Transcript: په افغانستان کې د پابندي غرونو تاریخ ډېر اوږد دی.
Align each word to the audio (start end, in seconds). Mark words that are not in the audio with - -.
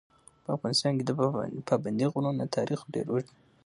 په 0.43 0.49
افغانستان 0.57 0.91
کې 0.97 1.03
د 1.05 1.11
پابندي 1.69 2.05
غرونو 2.13 2.45
تاریخ 2.57 2.79
ډېر 2.93 3.05
اوږد 3.09 3.27
دی. 3.29 3.33